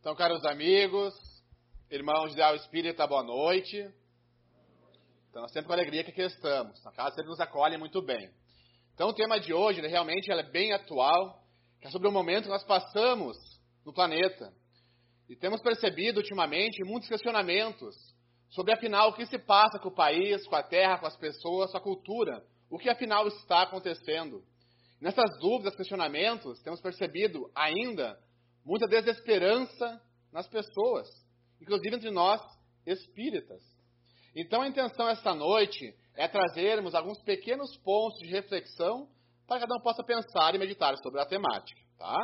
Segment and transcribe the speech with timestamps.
[0.00, 1.14] Então, caros amigos,
[1.90, 3.86] irmãos de Al Espírita, boa noite.
[5.28, 6.82] Então, sempre com alegria que aqui estamos.
[6.82, 8.30] Na casa sempre nos acolhem muito bem.
[8.94, 11.44] Então, o tema de hoje, realmente é bem atual,
[11.78, 13.36] que é sobre o momento que nós passamos
[13.84, 14.50] no planeta.
[15.28, 17.94] E temos percebido ultimamente muitos questionamentos
[18.48, 21.72] sobre, afinal, o que se passa com o país, com a terra, com as pessoas,
[21.72, 22.42] com a cultura.
[22.70, 24.42] O que, afinal, está acontecendo.
[24.98, 28.18] Nessas dúvidas, questionamentos, temos percebido ainda
[28.64, 30.00] muita desesperança
[30.32, 31.08] nas pessoas,
[31.60, 32.40] inclusive entre nós
[32.86, 33.62] espíritas.
[34.34, 39.08] Então a intenção esta noite é trazermos alguns pequenos pontos de reflexão
[39.46, 41.80] para que cada um possa pensar e meditar sobre a temática.
[41.98, 42.16] Tá?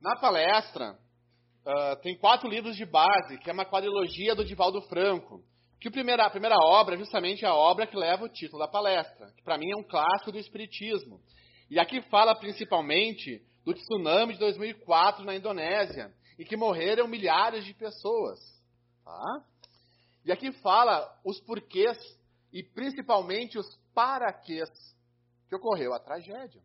[0.00, 5.42] Na palestra, uh, tem quatro livros de base, que é uma quadrilogia do Divaldo Franco.
[5.80, 8.68] Que a primeira, a primeira obra é justamente a obra que leva o título da
[8.68, 11.20] palestra, que para mim é um clássico do Espiritismo.
[11.70, 17.72] E aqui fala principalmente do tsunami de 2004 na Indonésia, em que morreram milhares de
[17.74, 18.38] pessoas.
[19.04, 19.44] Tá?
[20.24, 21.98] E aqui fala os porquês
[22.52, 24.68] e principalmente os paraquês
[25.48, 26.62] que ocorreu a tragédia.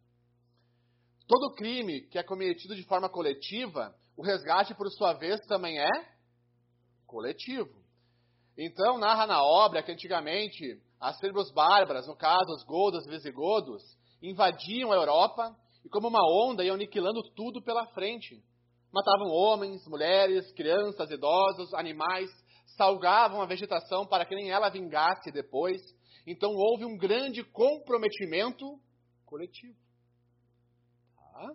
[1.27, 5.89] Todo crime que é cometido de forma coletiva, o resgate, por sua vez, também é
[7.05, 7.79] coletivo.
[8.57, 13.81] Então, narra na obra que antigamente as tribos bárbaras, no caso os godos e visigodos,
[14.21, 18.43] invadiam a Europa e como uma onda iam aniquilando tudo pela frente.
[18.91, 22.29] Matavam homens, mulheres, crianças, idosos, animais,
[22.75, 25.81] salgavam a vegetação para que nem ela vingasse depois.
[26.25, 28.65] Então houve um grande comprometimento
[29.25, 29.77] coletivo.
[31.15, 31.47] Tá?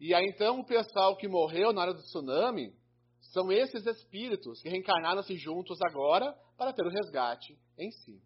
[0.00, 2.72] E aí então o pessoal que morreu na hora do tsunami
[3.32, 8.20] são esses espíritos que reencarnaram-se juntos agora para ter o resgate em si.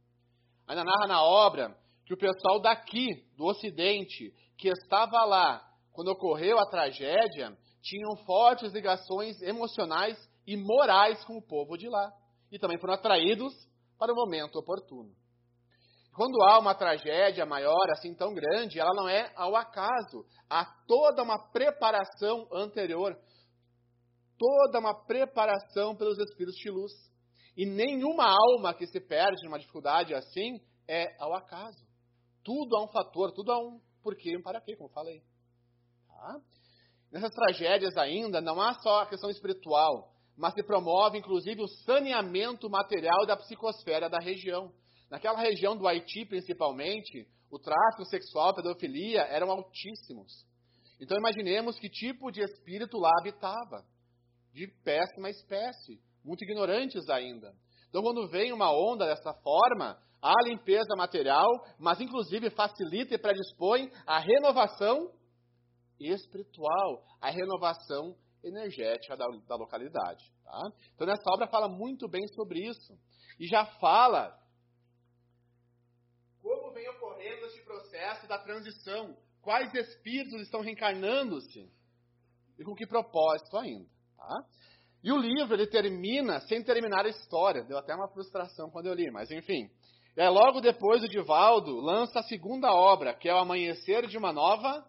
[0.67, 6.59] Ainda narra na obra que o pessoal daqui, do Ocidente, que estava lá quando ocorreu
[6.59, 12.13] a tragédia, tinham fortes ligações emocionais e morais com o povo de lá.
[12.53, 13.53] E também foram atraídos
[13.99, 15.11] para o momento oportuno.
[16.15, 20.25] Quando há uma tragédia maior, assim tão grande, ela não é ao acaso.
[20.49, 23.17] Há toda uma preparação anterior.
[24.39, 26.93] Toda uma preparação pelos espíritos de luz.
[27.57, 31.85] E nenhuma alma que se perde numa dificuldade assim é ao acaso.
[32.43, 35.23] Tudo há um fator, tudo há um porquê e um para quê, como falei.
[36.07, 36.41] Tá?
[37.11, 42.71] Nessas tragédias ainda, não há só a questão espiritual, mas se promove, inclusive, o saneamento
[42.71, 44.73] material da psicosfera da região.
[45.11, 50.47] Naquela região do Haiti, principalmente, o tráfico sexual, a pedofilia eram altíssimos.
[51.01, 53.85] Então, imaginemos que tipo de espírito lá habitava.
[54.53, 57.53] De péssima espécie, muito ignorantes ainda.
[57.89, 61.49] Então, quando vem uma onda dessa forma, há limpeza material,
[61.79, 65.13] mas inclusive facilita e predispõe a renovação
[65.99, 70.25] espiritual, a renovação energética da, da localidade.
[70.45, 70.61] Tá?
[70.95, 72.99] Então, nessa obra fala muito bem sobre isso.
[73.39, 74.39] E já fala
[76.43, 81.71] como vem ocorrendo esse processo da transição, quais espíritos estão reencarnando-se
[82.59, 83.89] e com que propósito ainda.
[84.17, 84.45] Tá?
[85.03, 87.65] E o livro ele termina sem terminar a história.
[87.65, 89.71] Deu até uma frustração quando eu li, mas enfim.
[90.17, 94.33] É logo depois o Divaldo lança a segunda obra, que é o Amanhecer de uma
[94.33, 94.85] Nova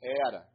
[0.00, 0.46] Era.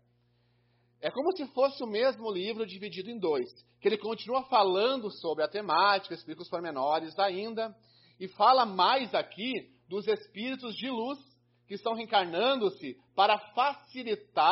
[1.01, 3.49] É como se fosse o mesmo livro dividido em dois,
[3.81, 7.75] que ele continua falando sobre a temática, explica os pormenores ainda,
[8.19, 9.51] e fala mais aqui
[9.87, 11.19] dos espíritos de luz
[11.67, 14.51] que estão reencarnando-se para facilitar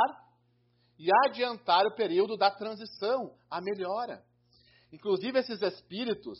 [0.97, 4.23] e adiantar o período da transição, a melhora.
[4.91, 6.37] Inclusive esses espíritos,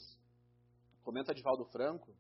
[1.04, 2.14] comenta Divaldo Franco,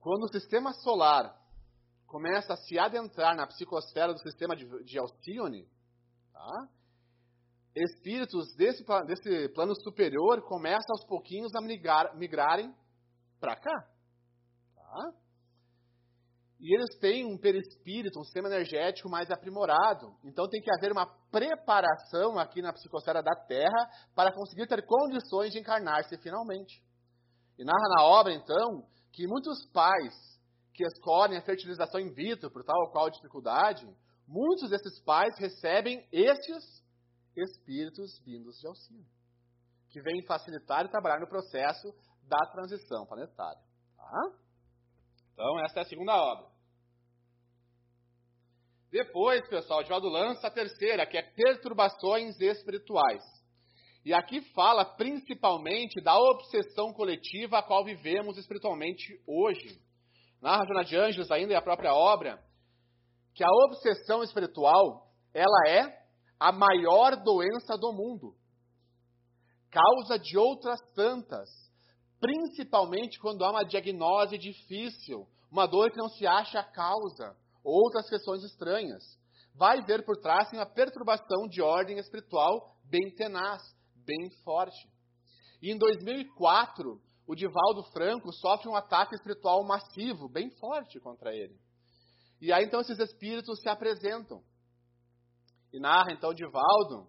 [0.00, 1.38] quando o sistema solar
[2.06, 4.98] começa a se adentrar na psicosfera do sistema de, de
[6.32, 6.68] tá?
[7.74, 12.74] espíritos desse, desse plano superior começam aos pouquinhos a migrar, migrarem
[13.38, 13.88] para cá.
[14.74, 15.12] Tá?
[16.58, 20.14] E eles têm um perispírito, um sistema energético mais aprimorado.
[20.24, 25.52] Então tem que haver uma preparação aqui na psicosfera da Terra para conseguir ter condições
[25.52, 26.82] de encarnar-se finalmente.
[27.58, 30.14] E narra na obra, então, que muitos pais
[30.74, 33.86] que escolhem a fertilização in vitro por tal ou qual dificuldade,
[34.26, 36.82] muitos desses pais recebem estes
[37.36, 39.06] espíritos vindos de auxílio,
[39.88, 41.92] que vêm facilitar e trabalhar no processo
[42.22, 43.60] da transição planetária.
[43.96, 44.32] Tá?
[45.32, 46.50] Então, essa é a segunda obra.
[48.90, 53.22] Depois, pessoal, Divaldo lança a terceira, que é Perturbações Espirituais.
[54.04, 59.78] E aqui fala principalmente da obsessão coletiva a qual vivemos espiritualmente hoje.
[60.40, 62.42] Narra Jona de Anjos ainda e a própria obra,
[63.34, 66.00] que a obsessão espiritual, ela é
[66.38, 68.34] a maior doença do mundo.
[69.70, 71.50] Causa de outras tantas,
[72.18, 78.08] principalmente quando há uma diagnose difícil, uma dor que não se acha a causa, outras
[78.08, 79.02] questões estranhas.
[79.54, 83.62] Vai ver por trás uma perturbação de ordem espiritual bem tenaz,
[84.04, 84.88] bem forte.
[85.62, 91.58] E em 2004, o Divaldo Franco sofre um ataque espiritual massivo, bem forte contra ele.
[92.40, 94.42] E aí então esses espíritos se apresentam.
[95.72, 97.08] E narra então Divaldo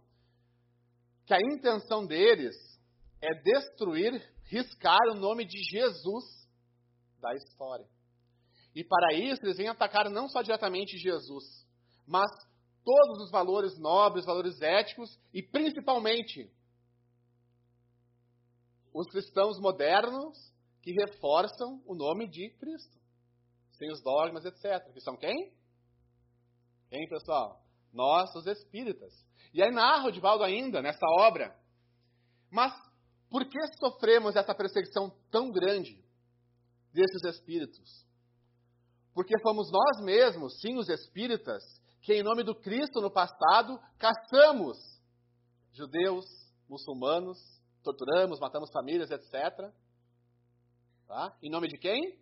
[1.25, 2.55] que a intenção deles
[3.21, 6.25] é destruir, riscar o nome de Jesus
[7.19, 7.87] da história.
[8.75, 11.43] E para isso eles vêm atacar não só diretamente Jesus,
[12.05, 12.29] mas
[12.83, 16.51] todos os valores nobres, valores éticos e principalmente
[18.93, 20.37] os cristãos modernos
[20.81, 22.99] que reforçam o nome de Cristo.
[23.73, 24.91] Sem os dogmas, etc.
[24.93, 25.53] Que são quem?
[26.89, 27.61] Quem, pessoal?
[27.93, 29.13] Nós, os espíritas.
[29.53, 31.55] E aí narra o Divaldo ainda nessa obra.
[32.49, 32.73] Mas
[33.29, 36.03] por que sofremos essa perseguição tão grande
[36.93, 38.05] desses espíritos?
[39.13, 41.63] Porque fomos nós mesmos, sim, os espíritas,
[42.01, 44.77] que em nome do Cristo no passado caçamos
[45.73, 46.25] judeus,
[46.67, 47.37] muçulmanos,
[47.83, 49.71] torturamos, matamos famílias, etc.
[51.07, 51.37] Tá?
[51.41, 52.19] Em nome de quem?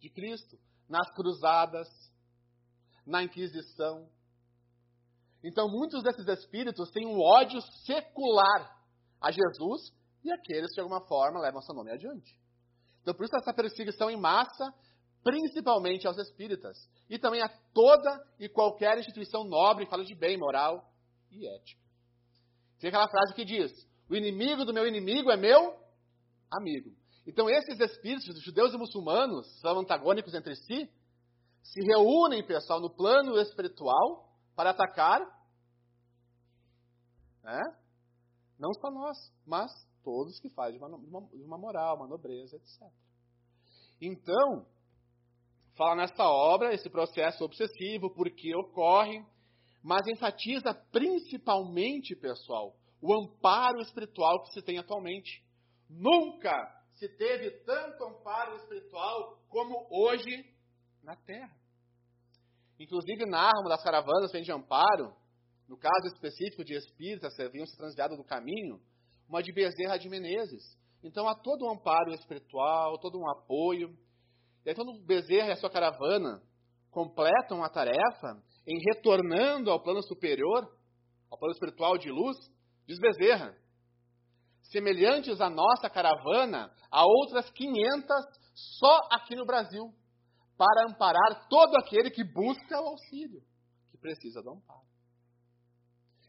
[0.00, 0.58] De Cristo.
[0.88, 1.88] Nas cruzadas,
[3.04, 4.08] na Inquisição.
[5.44, 8.76] Então, muitos desses espíritos têm um ódio secular
[9.20, 9.92] a Jesus
[10.24, 12.38] e aqueles que, de alguma forma, levam seu nome adiante.
[13.02, 14.72] Então, por isso, essa perseguição em massa,
[15.22, 16.76] principalmente aos espíritas,
[17.08, 20.92] e também a toda e qualquer instituição nobre fala de bem, moral
[21.30, 21.80] e ética.
[22.78, 23.70] Tem aquela frase que diz:
[24.08, 25.78] o inimigo do meu inimigo é meu
[26.50, 26.90] amigo.
[27.26, 30.90] Então, esses espíritos, judeus e muçulmanos, são antagônicos entre si,
[31.62, 34.26] se reúnem, pessoal, no plano espiritual
[34.56, 35.20] para atacar
[37.42, 37.60] né,
[38.58, 39.16] não só nós,
[39.46, 39.70] mas
[40.02, 42.82] todos que fazem de uma, de uma moral, uma nobreza, etc.
[44.00, 44.66] Então,
[45.76, 49.24] fala nessa obra esse processo obsessivo, por que ocorre,
[49.82, 55.42] mas enfatiza principalmente, pessoal, o amparo espiritual que se tem atualmente.
[55.88, 56.52] Nunca
[56.94, 60.44] se teve tanto amparo espiritual como hoje
[61.02, 61.56] na Terra.
[62.78, 65.14] Inclusive, narra uma das caravanas vem de amparo,
[65.68, 68.80] no caso específico de espíritas que haviam se transviado do caminho,
[69.28, 70.76] uma de Bezerra de Menezes.
[71.02, 73.96] Então há todo um amparo espiritual, todo um apoio.
[74.64, 76.42] E aí, quando Bezerra e a sua caravana
[76.90, 80.64] completam a tarefa em retornando ao plano superior,
[81.30, 82.36] ao plano espiritual de luz,
[82.88, 83.54] Diz Bezerra,
[84.62, 88.08] semelhantes à nossa caravana, há outras 500
[88.54, 89.92] só aqui no Brasil,
[90.56, 93.42] para amparar todo aquele que busca o auxílio,
[93.90, 94.88] que precisa do amparo.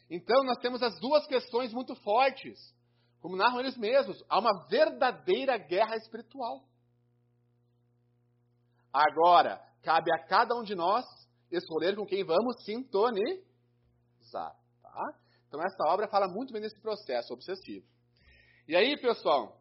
[0.10, 2.60] Então, nós temos as duas questões muito fortes.
[3.22, 6.68] Como narram eles mesmos, há uma verdadeira guerra espiritual.
[8.92, 11.06] Agora, cabe a cada um de nós
[11.50, 13.44] escolher com quem vamos sintonizar.
[14.82, 15.20] Tá?
[15.50, 17.84] Então, essa obra fala muito bem desse processo obsessivo.
[18.68, 19.60] E aí, pessoal,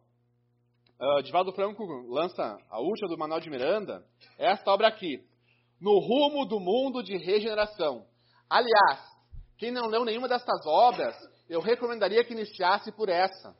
[1.01, 4.05] uh, Divaldo Franco lança a última do Manuel de Miranda,
[4.37, 5.27] esta obra aqui,
[5.81, 8.05] No Rumo do Mundo de Regeneração.
[8.47, 8.99] Aliás,
[9.57, 11.15] quem não leu nenhuma dessas obras,
[11.49, 13.57] eu recomendaria que iniciasse por essa.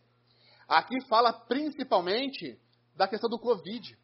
[0.67, 2.59] Aqui fala principalmente
[2.95, 3.97] da questão do Covid,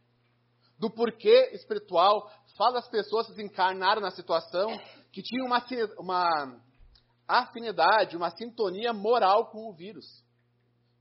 [0.80, 4.76] do porquê espiritual, fala das pessoas que encarnaram na situação,
[5.12, 5.64] que tinham uma,
[6.00, 6.60] uma
[7.28, 10.24] afinidade, uma sintonia moral com o vírus.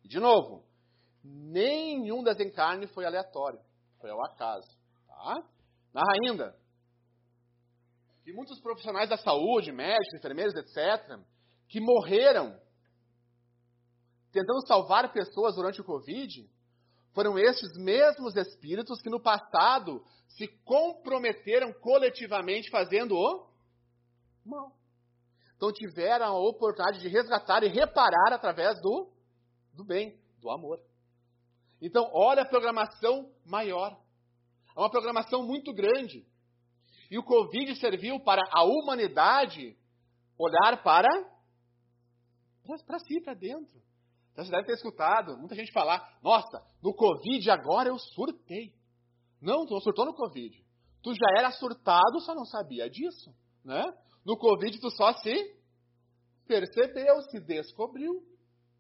[0.05, 0.65] De novo,
[1.23, 3.61] nenhum desencarne foi aleatório,
[4.01, 4.69] foi ao acaso.
[5.07, 5.43] Tá?
[5.93, 6.65] Narra ainda
[8.25, 11.21] que muitos profissionais da saúde, médicos, enfermeiros, etc.,
[11.69, 12.59] que morreram
[14.33, 16.51] tentando salvar pessoas durante o Covid,
[17.13, 23.47] foram estes mesmos espíritos que no passado se comprometeram coletivamente fazendo o
[24.45, 24.73] mal.
[25.57, 29.11] Então tiveram a oportunidade de resgatar e reparar através do,
[29.73, 30.81] do bem, do amor.
[31.81, 33.99] Então, olha a programação maior.
[34.77, 36.27] É uma programação muito grande.
[37.11, 39.77] E o Covid serviu para a humanidade
[40.39, 41.09] olhar para
[42.87, 43.83] para si, para dentro.
[44.33, 48.75] Então, você deve ter escutado muita gente falar: Nossa, no Covid agora eu surtei.
[49.41, 50.65] Não, tu não surtou no Covid.
[51.03, 53.31] Tu já era surtado, só não sabia disso.
[53.63, 53.83] Né?
[54.25, 55.35] No Covid, tu só se
[56.47, 58.23] percebeu, se descobriu.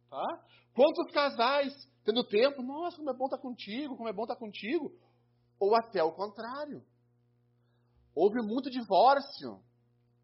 [0.08, 0.44] Tá?
[0.74, 1.72] Quantos casais,
[2.04, 4.92] tendo tempo, nossa, como é bom estar contigo, como é bom estar contigo.
[5.58, 6.82] Ou até o contrário.
[8.14, 9.62] Houve muito divórcio.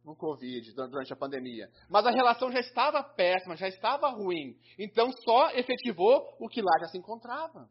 [0.03, 1.71] no Covid, durante a pandemia.
[1.89, 4.57] Mas a relação já estava péssima, já estava ruim.
[4.79, 7.69] Então só efetivou o que lá já se encontrava.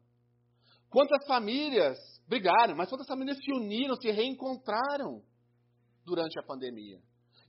[0.88, 5.22] Quantas famílias brigaram, mas quantas famílias se uniram, se reencontraram
[6.04, 7.00] durante a pandemia.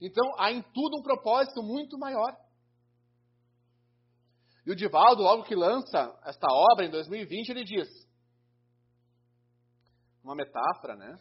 [0.04, 2.36] Então há em tudo um propósito muito maior.
[4.66, 7.88] E o Divaldo, logo que lança esta obra em 2020, ele diz,
[10.22, 11.18] uma metáfora, né?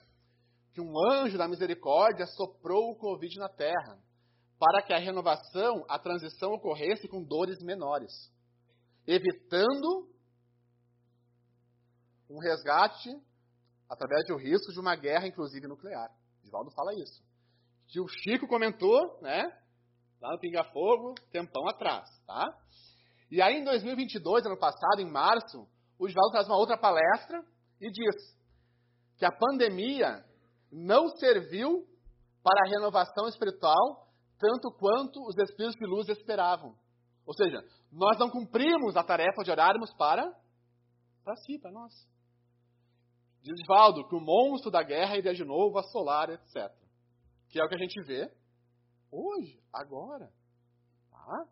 [0.73, 3.99] Que um anjo da misericórdia soprou o Covid na terra,
[4.59, 8.11] para que a renovação, a transição ocorresse com dores menores,
[9.07, 10.09] evitando
[12.29, 13.09] um resgate
[13.89, 16.09] através do risco de uma guerra, inclusive nuclear.
[16.43, 17.30] Divaldo fala isso.
[17.99, 19.43] O Chico comentou, né?
[20.21, 22.47] Lá no Pinga Fogo, tempão atrás, tá?
[23.29, 25.67] E aí, em 2022, ano passado, em março,
[25.97, 27.43] o Divaldo traz uma outra palestra
[27.79, 28.15] e diz
[29.17, 30.23] que a pandemia
[30.71, 31.85] não serviu
[32.43, 34.07] para a renovação espiritual
[34.39, 36.75] tanto quanto os espíritos de luz esperavam.
[37.25, 40.35] Ou seja, nós não cumprimos a tarefa de orarmos para
[41.23, 41.93] para si, para nós.
[43.43, 46.80] Diz Divaldo que o monstro da guerra iria de novo assolar, etc.
[47.51, 48.31] Que é o que a gente vê
[49.11, 50.31] hoje, agora.
[51.11, 51.45] Tá?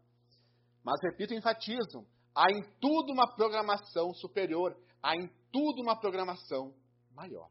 [0.84, 6.74] Mas repito enfatizo: há em tudo uma programação superior, há em tudo uma programação
[7.12, 7.50] maior.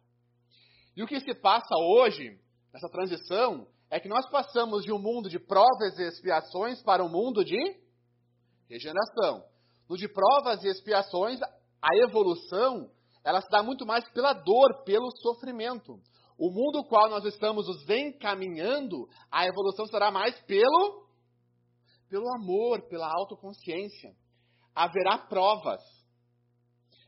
[0.97, 2.41] E o que se passa hoje,
[2.73, 7.09] nessa transição, é que nós passamos de um mundo de provas e expiações para um
[7.09, 7.59] mundo de
[8.69, 9.45] regeneração.
[9.89, 12.91] No de provas e expiações, a evolução,
[13.25, 16.01] ela se dá muito mais pela dor, pelo sofrimento.
[16.39, 21.09] O mundo qual nós estamos nos encaminhando, a evolução será mais pelo
[22.09, 24.15] pelo amor, pela autoconsciência.
[24.75, 25.83] Haverá provas,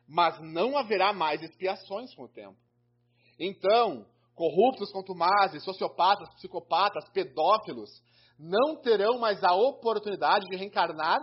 [0.06, 2.58] mas não haverá mais expiações com o tempo.
[3.38, 7.90] Então, corruptos, contumazes, sociopatas, psicopatas, pedófilos,
[8.38, 11.18] não terão mais a oportunidade de reencarnar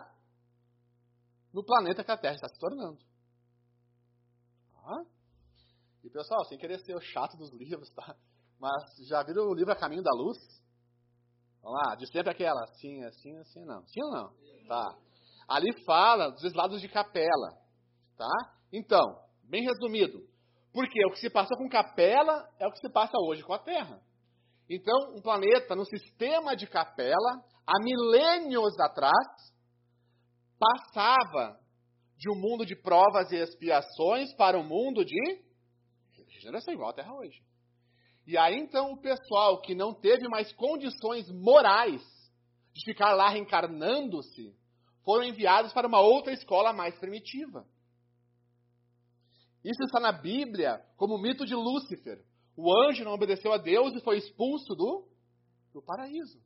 [1.53, 2.99] no planeta que a Terra está se tornando.
[4.75, 5.16] Ah?
[6.07, 8.15] E pessoal, sem querer ser o chato dos livros, tá?
[8.57, 10.37] Mas já viram o livro A Caminho da Luz?
[11.61, 13.85] Vamos lá, de sempre aquela, assim, assim, assim, não.
[13.87, 14.33] Sim ou não?
[14.69, 14.97] Tá.
[15.49, 17.57] Ali fala dos lados de capela,
[18.15, 18.53] tá?
[18.71, 19.03] Então,
[19.43, 20.25] bem resumido,
[20.71, 23.59] porque o que se passou com capela é o que se passa hoje com a
[23.59, 24.01] Terra.
[24.69, 29.27] Então, um planeta no sistema de capela, há milênios atrás,
[30.57, 31.59] passava
[32.15, 35.46] de um mundo de provas e expiações para um mundo de
[36.37, 37.41] regeneração, igual a Terra hoje.
[38.25, 42.01] E aí então o pessoal que não teve mais condições morais
[42.73, 44.55] de ficar lá reencarnando-se,
[45.03, 47.65] foram enviados para uma outra escola mais primitiva.
[49.63, 52.23] Isso está na Bíblia como o mito de Lúcifer.
[52.55, 55.07] O anjo não obedeceu a Deus e foi expulso do,
[55.73, 56.39] do paraíso.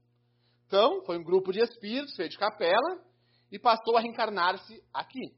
[0.67, 3.03] Então, foi um grupo de espíritos feito de capela
[3.51, 5.35] e passou a reencarnar-se aqui.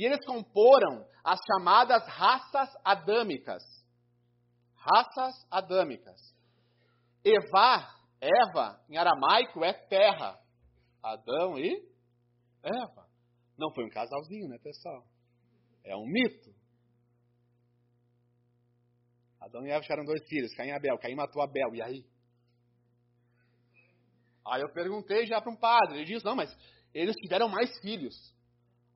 [0.00, 3.62] E eles comporam as chamadas raças adâmicas
[4.80, 6.18] raças adâmicas.
[7.24, 7.86] Eva,
[8.20, 10.38] Eva, em aramaico, é terra.
[11.02, 11.86] Adão e
[12.62, 13.08] Eva.
[13.58, 15.04] Não foi um casalzinho, né, pessoal?
[15.84, 16.54] É um mito.
[19.40, 20.98] Adão e Eva tiveram dois filhos, Caim e Abel.
[20.98, 22.04] Caim matou Abel, e aí?
[24.46, 26.54] Aí eu perguntei já para um padre, ele disse, não, mas
[26.94, 28.14] eles tiveram mais filhos.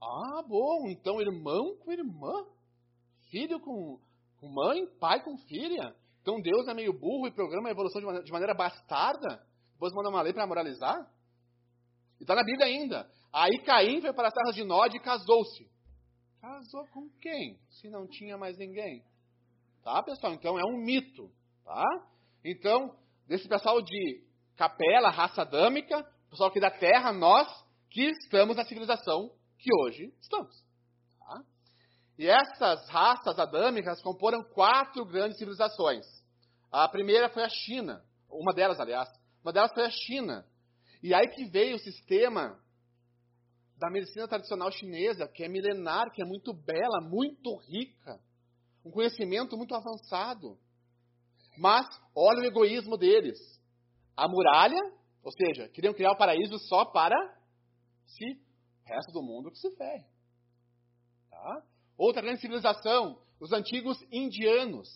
[0.04, 2.44] Ah, bom, então irmão com irmã,
[3.30, 3.98] filho com
[4.44, 5.94] com mãe, pai com filha.
[6.20, 9.42] Então Deus é meio burro e programa a evolução de maneira, de maneira bastarda.
[9.72, 11.10] Depois manda uma lei para moralizar.
[12.20, 13.10] E está na Bíblia ainda.
[13.32, 15.68] Aí Caim foi para as terras de Nod e casou-se.
[16.40, 17.58] Casou com quem?
[17.70, 19.02] Se não tinha mais ninguém.
[19.82, 20.34] Tá, pessoal?
[20.34, 21.30] Então é um mito.
[21.64, 21.84] Tá?
[22.44, 22.94] Então,
[23.26, 24.22] desse pessoal de
[24.56, 27.48] capela, raça adâmica, pessoal aqui da terra, nós
[27.90, 29.30] que estamos na civilização
[29.64, 30.54] que hoje estamos.
[32.18, 36.04] E essas raças adâmicas comporam quatro grandes civilizações.
[36.70, 39.08] A primeira foi a China, uma delas, aliás.
[39.42, 40.46] Uma delas foi a China.
[41.02, 42.60] E aí que veio o sistema
[43.76, 48.20] da medicina tradicional chinesa, que é milenar, que é muito bela, muito rica,
[48.84, 50.58] um conhecimento muito avançado.
[51.56, 53.38] Mas olha o egoísmo deles.
[54.16, 54.80] A muralha,
[55.22, 57.16] ou seja, queriam criar o paraíso só para
[58.06, 58.43] si,
[58.84, 60.04] resto do mundo que se ferre.
[61.30, 61.62] Tá?
[61.96, 64.88] Outra grande civilização, os antigos indianos.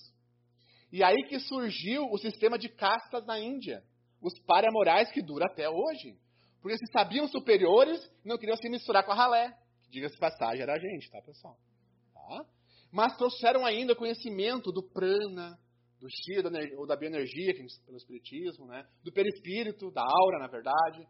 [0.91, 3.83] E aí que surgiu o sistema de castas na Índia.
[4.21, 6.19] Os paramorais que dura até hoje.
[6.61, 9.57] Porque se sabiam superiores e não queriam se misturar com a ralé.
[9.91, 11.57] Diga-se passagem, era a gente, tá, pessoal?
[12.13, 12.45] Tá?
[12.91, 15.59] Mas trouxeram ainda conhecimento do prana,
[16.01, 16.37] do chi
[16.77, 18.87] ou da bioenergia, que pelo espiritismo, né?
[19.03, 21.07] do perispírito, da aura, na verdade,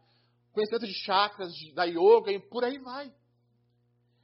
[0.51, 3.13] conhecimento de chakras, da yoga e por aí vai.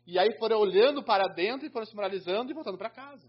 [0.06, 3.28] E aí foram olhando para dentro e foram se moralizando e voltando para casa.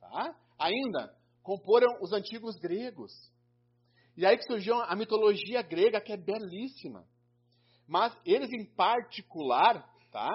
[0.00, 0.34] Tá?
[0.58, 3.12] Ainda, comporam os antigos gregos.
[4.16, 7.06] E aí que surgiu a mitologia grega, que é belíssima.
[7.86, 10.28] Mas eles, em particular, tá?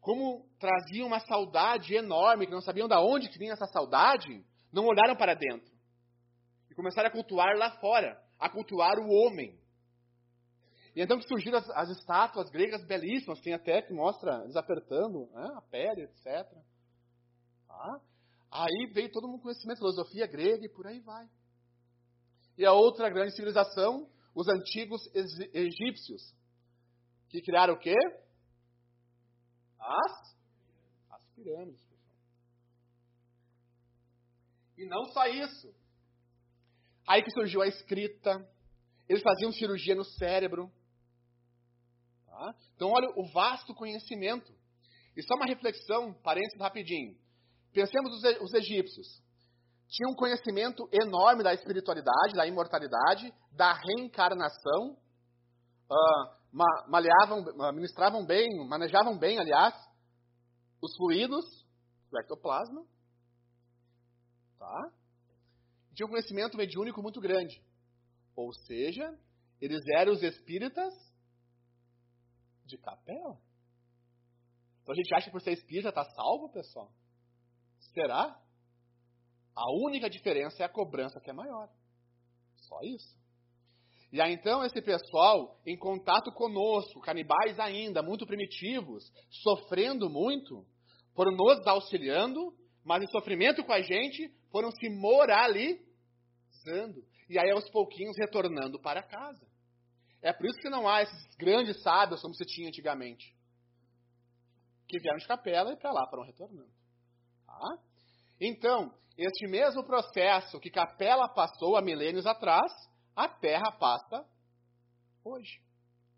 [0.00, 4.86] como traziam uma saudade enorme, que não sabiam de onde que vinha essa saudade, não
[4.86, 5.70] olharam para dentro.
[6.70, 9.58] E começaram a cultuar lá fora, a cultuar o homem.
[10.98, 15.30] E então que surgiram as, as estátuas gregas belíssimas, tem até que mostra eles apertando
[15.30, 16.44] né, a pele, etc.
[17.68, 18.00] Tá?
[18.50, 21.24] Aí veio todo um conhecimento, filosofia grega e por aí vai.
[22.56, 25.00] E a outra grande civilização, os antigos
[25.54, 26.34] egípcios,
[27.28, 27.94] que criaram o quê?
[29.78, 30.36] As,
[31.10, 31.80] as pirâmides.
[34.76, 35.72] E não só isso.
[37.06, 38.44] Aí que surgiu a escrita.
[39.08, 40.72] Eles faziam cirurgia no cérebro.
[42.38, 42.54] Tá?
[42.76, 44.52] Então, olha o vasto conhecimento.
[45.16, 47.16] E só uma reflexão, parênteses rapidinho.
[47.72, 49.20] Pensemos os, os egípcios.
[49.88, 54.96] Tinham um conhecimento enorme da espiritualidade, da imortalidade, da reencarnação.
[55.90, 56.38] Uh,
[56.88, 59.74] maleavam, ministravam bem, manejavam bem, aliás,
[60.80, 61.44] os fluidos
[62.08, 62.86] do ectoplasma.
[64.60, 64.92] Tá?
[65.92, 67.60] Tinha um conhecimento mediúnico muito grande.
[68.36, 69.18] Ou seja,
[69.60, 71.07] eles eram os espíritas
[72.68, 73.38] de capela.
[74.82, 76.90] Então a gente acha que por ser espírita está salvo, pessoal?
[77.92, 78.40] Será?
[79.54, 81.68] A única diferença é a cobrança que é maior.
[82.56, 83.18] Só isso.
[84.10, 90.64] E aí então esse pessoal, em contato conosco, canibais ainda, muito primitivos, sofrendo muito,
[91.14, 95.84] foram nos auxiliando, mas em sofrimento com a gente, foram se moralizando.
[97.28, 99.46] E aí aos pouquinhos retornando para casa.
[100.20, 103.34] É por isso que não há esses grandes sábios como se tinha antigamente.
[104.88, 106.72] Que vieram de capela e para lá foram retornando.
[107.46, 107.78] Tá?
[108.40, 112.72] Então, este mesmo processo que Capela passou há milênios atrás,
[113.16, 114.24] a Terra passa
[115.24, 115.60] hoje,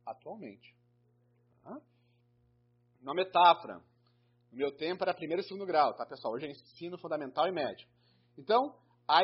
[0.04, 0.76] atualmente.
[1.62, 1.80] Tá?
[3.00, 3.80] Uma metáfora.
[4.52, 6.34] Meu tempo era primeiro e segundo grau, tá, pessoal?
[6.34, 7.88] Hoje é ensino fundamental e médio.
[8.36, 8.76] Então,
[9.08, 9.20] a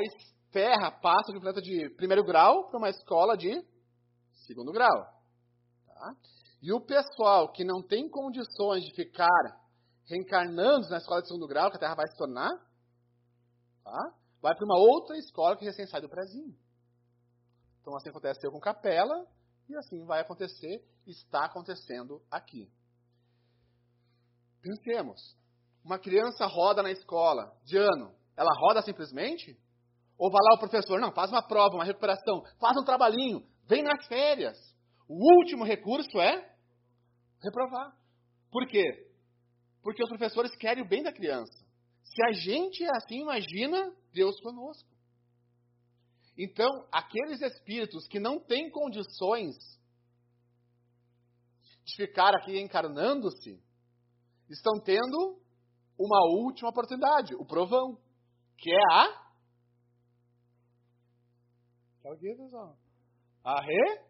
[0.51, 3.63] Terra passa de um planeta de primeiro grau para uma escola de
[4.47, 5.07] segundo grau.
[5.87, 6.17] Tá?
[6.63, 9.67] E o pessoal que não tem condições de ficar
[10.05, 12.51] reencarnando na escola de segundo grau, que a Terra vai se tornar,
[13.85, 14.15] tá?
[14.41, 16.57] vai para uma outra escola que recém sai do prezinho.
[17.81, 19.27] Então assim aconteceu com Capela
[19.69, 22.71] e assim vai acontecer, está acontecendo aqui.
[24.61, 25.37] Pensemos,
[25.85, 29.57] uma criança roda na escola de ano, ela roda simplesmente?
[30.19, 33.83] Ou vai lá o professor, não, faz uma prova, uma recuperação, faz um trabalhinho, vem
[33.83, 34.57] nas férias.
[35.09, 36.57] O último recurso é
[37.43, 37.97] reprovar.
[38.51, 38.85] Por quê?
[39.83, 41.65] Porque os professores querem o bem da criança.
[42.03, 44.89] Se a gente é assim, imagina Deus conosco.
[46.39, 49.57] Então, aqueles espíritos que não têm condições
[51.85, 53.63] de ficar aqui encarnando-se,
[54.49, 55.41] estão tendo
[55.99, 57.97] uma última oportunidade, o provão,
[58.59, 59.27] que é a.
[62.03, 62.77] Tá aqui, pessoal?
[63.47, 64.01] A re...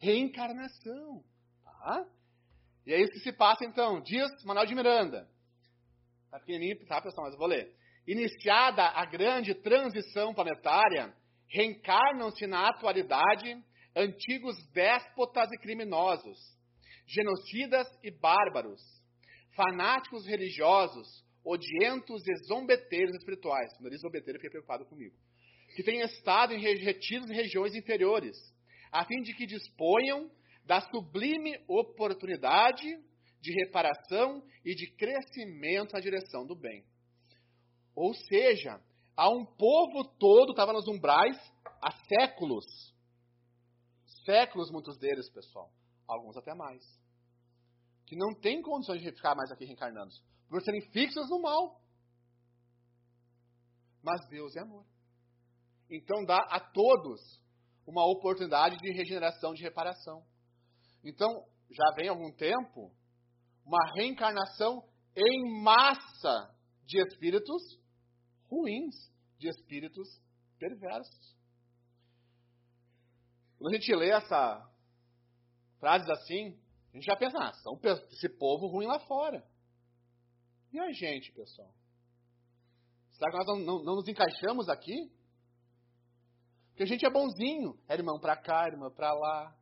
[0.00, 1.22] reencarnação.
[1.62, 2.04] Tá?
[2.84, 4.02] E é isso que se passa então.
[4.02, 5.30] Dias Manuel de Miranda.
[6.32, 7.26] Tá pequenininho, tá, pessoal?
[7.26, 7.72] Mas eu vou ler.
[8.08, 11.14] Iniciada a grande transição planetária,
[11.48, 13.56] reencarnam-se na atualidade
[13.94, 16.36] antigos déspotas e criminosos,
[17.06, 18.82] genocidas e bárbaros,
[19.54, 23.72] fanáticos religiosos, odientos e zombeteiros espirituais.
[23.74, 25.14] Quando eu disse zombeteiro, fiquei preocupado comigo.
[25.76, 28.36] Que têm estado em retiros em regiões inferiores,
[28.90, 30.30] a fim de que disponham
[30.64, 32.86] da sublime oportunidade
[33.40, 36.84] de reparação e de crescimento na direção do bem.
[37.94, 38.80] Ou seja,
[39.16, 41.38] há um povo todo estava nos umbrais
[41.80, 42.64] há séculos.
[44.24, 45.70] Séculos, muitos deles, pessoal.
[46.08, 46.82] Alguns até mais.
[48.06, 50.12] Que não tem condições de ficar mais aqui reencarnando.
[50.48, 51.80] Por serem fixos no mal.
[54.02, 54.84] Mas Deus é amor.
[55.88, 57.20] Então dá a todos
[57.86, 60.26] uma oportunidade de regeneração, de reparação.
[61.04, 62.92] Então, já vem algum tempo
[63.64, 64.82] uma reencarnação
[65.16, 67.62] em massa de espíritos
[68.48, 68.94] ruins,
[69.38, 70.08] de espíritos
[70.58, 71.36] perversos.
[73.58, 74.72] Quando a gente lê essa
[75.78, 76.58] frases assim,
[76.92, 77.78] a gente já pensa, ah, são
[78.10, 79.46] esse povo ruim lá fora.
[80.72, 81.72] E a gente, pessoal?
[83.12, 85.10] Será que nós não, não, não nos encaixamos aqui?
[86.76, 87.74] Porque a gente é bonzinho.
[87.88, 89.56] É irmão pra cá, irmã pra lá.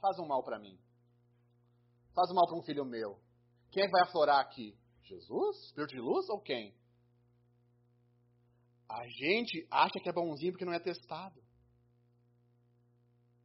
[0.00, 0.78] Faz um mal para mim.
[2.14, 3.20] Faz um mal para um filho meu.
[3.72, 4.78] Quem é que vai aflorar aqui?
[5.02, 5.64] Jesus?
[5.64, 6.72] Espírito de luz ou quem?
[8.88, 11.42] A gente acha que é bonzinho porque não é testado.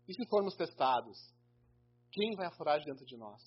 [0.07, 1.17] E se formos testados?
[2.11, 3.41] Quem vai aflorar de dentro de nós?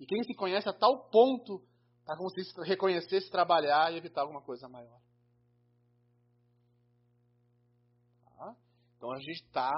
[0.00, 1.62] E quem se conhece a tal ponto
[2.06, 4.98] para conseguir reconhecer, se trabalhar e evitar alguma coisa maior?
[9.04, 9.70] Então a gente tá,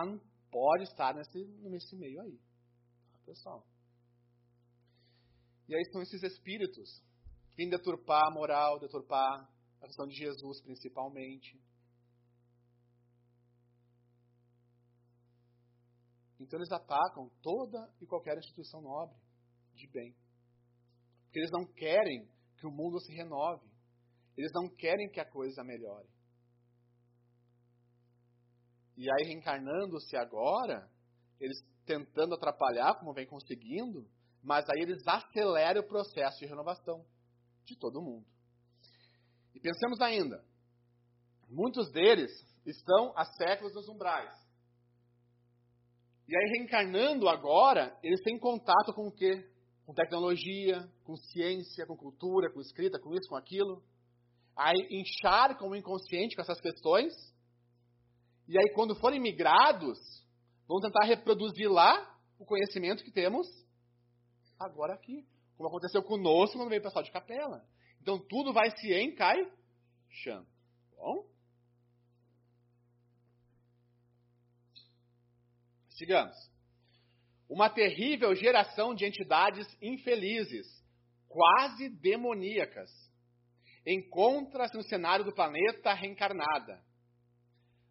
[0.53, 2.39] pode estar nesse, nesse meio aí.
[3.11, 3.67] Tá, pessoal?
[5.69, 7.03] E aí são esses espíritos
[7.51, 11.61] que vêm deturpar a moral, deturpar a questão de Jesus principalmente.
[16.39, 19.19] Então eles atacam toda e qualquer instituição nobre
[19.75, 20.15] de bem.
[21.25, 23.69] Porque eles não querem que o mundo se renove.
[24.37, 26.15] Eles não querem que a coisa melhore.
[28.97, 30.89] E aí, reencarnando-se agora,
[31.39, 34.09] eles tentando atrapalhar, como vem conseguindo,
[34.43, 37.05] mas aí eles aceleram o processo de renovação
[37.65, 38.27] de todo mundo.
[39.55, 40.45] E pensemos ainda,
[41.49, 42.31] muitos deles
[42.65, 44.35] estão há séculos nos umbrais.
[46.29, 49.49] E aí, reencarnando agora, eles têm contato com o quê?
[49.85, 53.81] Com tecnologia, com ciência, com cultura, com escrita, com isso, com aquilo.
[54.57, 57.13] Aí encharcam o inconsciente com essas questões.
[58.49, 59.99] E aí, quando forem migrados,
[60.69, 63.47] vão tentar reproduzir lá o conhecimento que temos
[64.59, 65.27] agora aqui.
[65.57, 67.67] Como aconteceu conosco quando veio o pessoal de capela.
[68.01, 70.47] Então tudo vai se encaixando.
[70.97, 71.27] Bom?
[75.91, 76.37] Sigamos.
[77.49, 80.67] Uma terrível geração de entidades infelizes,
[81.29, 82.91] quase demoníacas,
[83.87, 86.85] encontra-se no cenário do planeta reencarnada.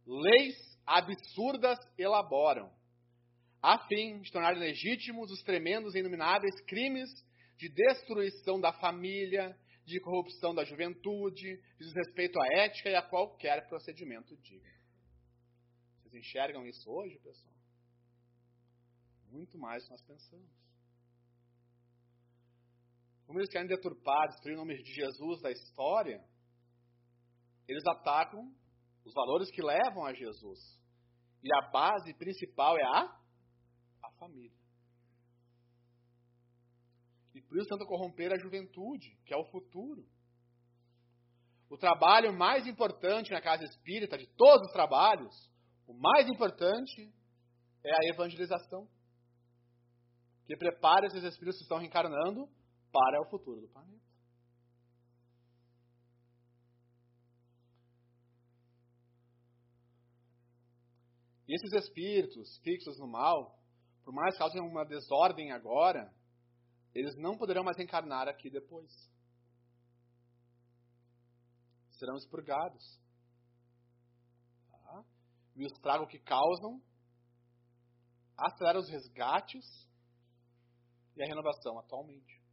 [0.05, 2.71] Leis absurdas elaboram
[3.61, 7.09] a fim de tornar legítimos os tremendos e inomináveis crimes
[7.57, 13.67] de destruição da família, de corrupção da juventude, de desrespeito à ética e a qualquer
[13.67, 14.75] procedimento digno.
[16.03, 17.55] Vocês enxergam isso hoje, pessoal?
[19.31, 20.65] Muito mais do que nós pensamos.
[23.25, 26.23] Como eles querem deturpar, destruir o nome de Jesus da história,
[27.67, 28.53] eles atacam
[29.05, 30.59] os valores que levam a Jesus.
[31.43, 34.57] E a base principal é a família.
[37.35, 40.05] E por isso tenta corromper a juventude, que é o futuro.
[41.69, 45.33] O trabalho mais importante na casa espírita, de todos os trabalhos,
[45.87, 47.13] o mais importante
[47.83, 48.87] é a evangelização.
[50.47, 52.47] Que prepara esses espíritos que estão reencarnando
[52.91, 54.14] para o futuro do planeta.
[61.55, 63.57] Esses espíritos fixos no mal,
[64.03, 66.13] por mais que causem uma desordem agora,
[66.93, 68.91] eles não poderão mais encarnar aqui depois.
[71.91, 72.83] Serão expurgados.
[74.69, 75.05] Tá?
[75.55, 76.81] E o estrago que causam
[78.37, 79.65] acelera os resgates
[81.15, 82.43] e a renovação atualmente.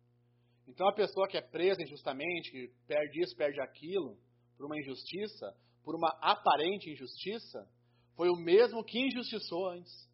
[0.69, 4.17] Então a pessoa que é presa injustamente, que perde isso, perde aquilo,
[4.57, 7.69] por uma injustiça, por uma aparente injustiça,
[8.15, 10.11] foi o mesmo que injustiçou antes.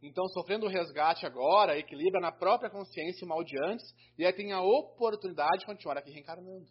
[0.00, 3.84] Então, sofrendo o resgate agora, equilibra na própria consciência o mal de antes,
[4.16, 6.68] e aí tem a oportunidade de continuar aqui reencarnando.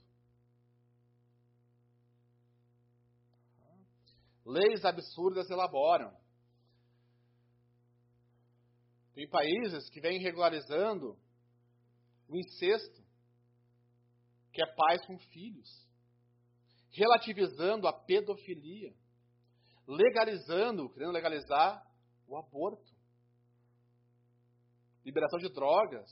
[4.45, 6.15] Leis absurdas elaboram.
[9.13, 11.17] Tem países que vêm regularizando
[12.29, 13.03] o incesto,
[14.53, 15.69] que é pais com filhos,
[16.91, 18.95] relativizando a pedofilia,
[19.87, 21.81] legalizando, querendo legalizar
[22.27, 22.97] o aborto
[25.07, 26.09] liberação de drogas,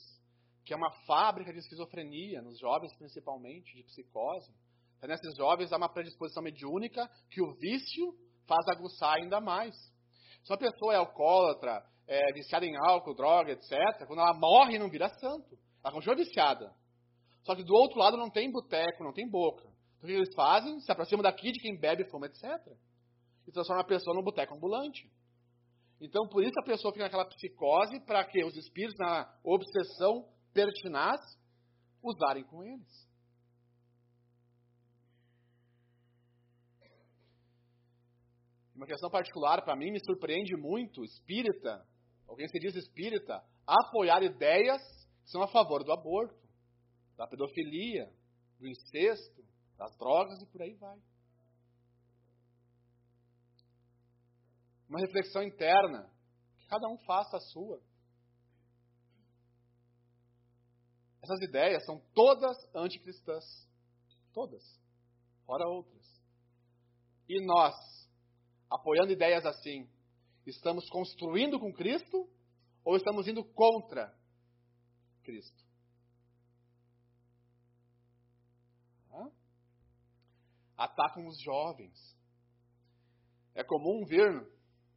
[0.64, 4.50] que é uma fábrica de esquizofrenia, nos jovens principalmente, de psicose.
[4.98, 8.16] Então, nesses jovens há uma predisposição mediúnica que o vício
[8.48, 9.76] faz aguçar ainda mais.
[10.44, 14.90] Se uma pessoa é alcoólatra, é viciada em álcool, droga, etc., quando ela morre não
[14.90, 15.58] vira santo.
[15.84, 16.74] Ela continua viciada.
[17.44, 19.68] Só que do outro lado não tem boteco, não tem boca.
[19.98, 20.80] Então o que eles fazem?
[20.80, 22.44] Se aproximam daqui de quem bebe, fuma, etc.
[23.48, 25.10] E transforma a pessoa num boteco ambulante.
[26.02, 31.22] Então, por isso a pessoa fica naquela psicose para que os espíritos, na obsessão pertinaz,
[32.02, 33.06] usarem com eles.
[38.76, 41.88] Uma questão particular, para mim, me surpreende muito, espírita,
[42.28, 44.82] alguém se diz espírita, apoiar ideias
[45.24, 46.36] que são a favor do aborto,
[47.16, 48.12] da pedofilia,
[48.60, 49.44] do incesto,
[49.78, 51.00] das drogas e por aí vai.
[54.96, 56.10] Uma reflexão interna,
[56.58, 57.82] que cada um faça a sua.
[61.22, 63.44] Essas ideias são todas anticristãs.
[64.34, 64.64] Todas.
[65.46, 66.06] Fora outras.
[67.28, 67.76] E nós,
[68.70, 69.90] apoiando ideias assim,
[70.46, 72.30] estamos construindo com Cristo
[72.86, 74.18] ou estamos indo contra
[75.24, 75.66] Cristo?
[80.78, 82.16] Atacam os jovens.
[83.54, 84.55] É comum ver,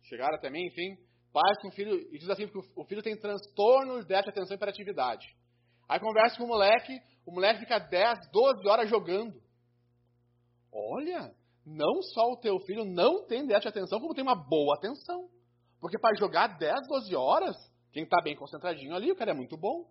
[0.08, 0.96] chegar até mim, enfim,
[1.32, 5.26] pais com filho, e diz assim que o filho tem transtorno de atenção e hiperatividade.
[5.88, 9.40] Aí conversa com o moleque, o moleque fica 10, 12 horas jogando.
[10.72, 14.74] Olha, não só o teu filho não tem déficit de atenção, como tem uma boa
[14.76, 15.28] atenção.
[15.80, 17.56] Porque para jogar 10, 12 horas,
[17.92, 19.86] quem está bem concentradinho ali, o cara é muito bom.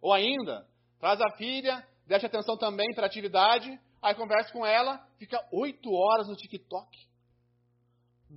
[0.00, 0.66] Ou ainda,
[0.98, 1.76] traz a filha,
[2.06, 6.88] déficit de atenção também, para atividade, aí conversa com ela, fica 8 horas no TikTok.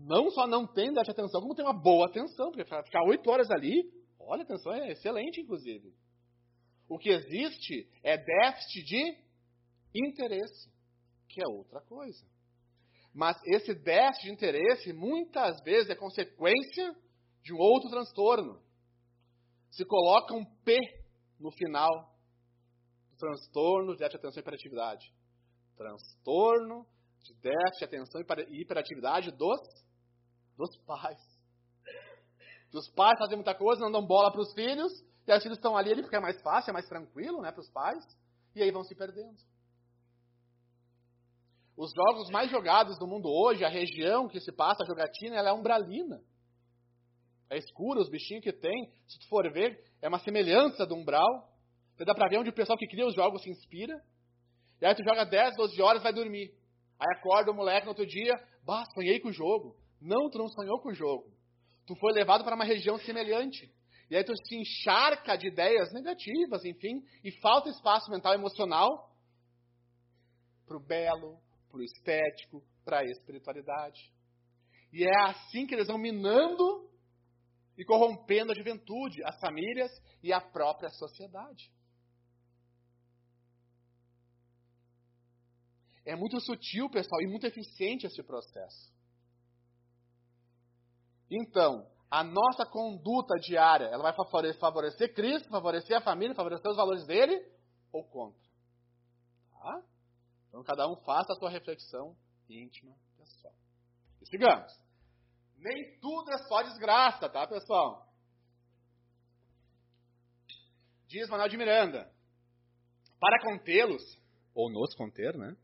[0.06, 3.30] Não só não tem déficit de atenção, como tem uma boa atenção, porque ficar 8
[3.30, 3.84] horas ali,
[4.20, 5.94] olha, a atenção é excelente, inclusive.
[6.88, 9.18] O que existe é déficit de
[9.94, 10.72] interesse,
[11.28, 12.26] que é outra coisa.
[13.14, 16.96] Mas esse déficit de interesse muitas vezes é consequência
[17.44, 18.62] de um outro transtorno.
[19.72, 20.78] Se coloca um P
[21.40, 21.90] no final
[23.12, 25.14] do transtorno de déficit de atenção e hiperatividade.
[25.76, 26.88] Transtorno
[27.24, 29.60] de déficit de atenção e hiperatividade dos,
[30.60, 31.18] dos pais.
[32.74, 34.92] Os pais fazem muita coisa, não dão bola para os filhos,
[35.26, 37.70] e os filhos estão ali, ele fica mais fácil, é mais tranquilo né, para os
[37.72, 38.04] pais,
[38.54, 39.38] e aí vão se perdendo.
[41.78, 45.50] Os jogos mais jogados do mundo hoje, a região que se passa a jogatina, ela
[45.50, 46.22] é umbralina.
[47.50, 51.50] É escura, os bichinhos que tem, se tu for ver, é uma semelhança do umbral.
[51.96, 53.98] Você dá pra ver onde o pessoal que cria os jogos se inspira.
[54.82, 56.54] E aí tu joga 10, 12 horas e vai dormir.
[57.00, 59.76] Aí acorda o moleque no outro dia, bah, sonhei com o jogo.
[60.02, 61.32] Não, tu não sonhou com o jogo.
[61.86, 63.72] Tu foi levado para uma região semelhante.
[64.10, 69.16] E aí tu se encharca de ideias negativas, enfim, e falta espaço mental e emocional
[70.66, 74.12] para o belo, para o estético, para a espiritualidade.
[74.92, 76.90] E é assim que eles vão minando
[77.78, 79.92] e corrompendo a juventude, as famílias
[80.24, 81.72] e a própria sociedade.
[86.04, 88.92] É muito sutil, pessoal, e muito eficiente esse processo.
[91.30, 94.14] Então, a nossa conduta diária, ela vai
[94.56, 97.40] favorecer Cristo, favorecer a família, favorecer os valores dele
[97.92, 98.42] ou contra?
[99.52, 99.84] Tá?
[100.48, 102.16] Então cada um faça a sua reflexão
[102.50, 103.54] íntima, pessoal.
[104.22, 104.72] E sigamos.
[105.56, 108.08] Nem tudo é só desgraça, tá, pessoal?
[111.08, 112.12] Diz Manuel de Miranda.
[113.20, 114.02] Para contê-los,
[114.56, 115.56] ou nos conter, né?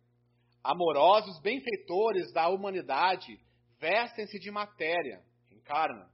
[0.63, 3.39] Amorosos benfeitores da humanidade
[3.79, 5.23] vestem-se de matéria,
[5.65, 6.07] encarnam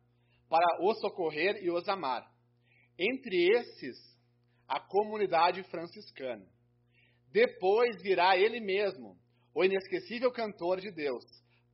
[0.50, 2.26] para os socorrer e os amar.
[2.98, 3.98] Entre esses,
[4.68, 6.46] a comunidade franciscana.
[7.32, 9.18] Depois virá ele mesmo,
[9.54, 11.24] o inesquecível cantor de Deus,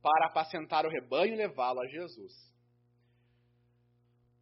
[0.02, 2.32] para apacentar o rebanho e levá-lo a Jesus.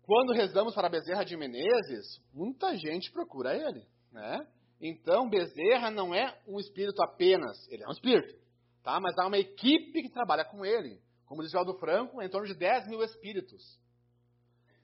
[0.02, 4.46] Quando rezamos para Bezerra de Menezes, muita gente procura ele, né?
[4.80, 8.38] Então, Bezerra não é um espírito apenas, ele é um espírito,
[8.84, 9.00] tá?
[9.00, 11.00] Mas há uma equipe que trabalha com ele.
[11.26, 13.78] Como diz o Aldo Franco, em torno de 10 mil espíritos.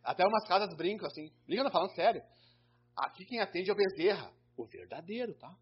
[0.02, 1.32] Até umas casas brincam assim.
[1.46, 2.22] Brincam, falando sério.
[2.96, 4.32] Aqui quem atende é o Bezerra.
[4.56, 5.56] O verdadeiro, tá?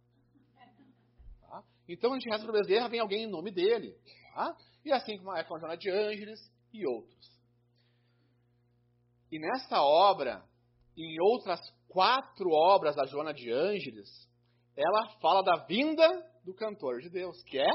[1.43, 1.63] tá?
[1.89, 3.95] Então a gente reza para o Bezerra, vem alguém em nome dele.
[4.35, 4.57] Tá?
[4.85, 6.41] E assim como é com a Joana de Ângeles
[6.73, 7.41] e outros.
[9.31, 10.43] E nesta obra,
[10.97, 14.09] em outras quatro obras da Joana de Ângeles,
[14.77, 16.09] ela fala da vinda
[16.45, 17.71] do cantor de Deus, que é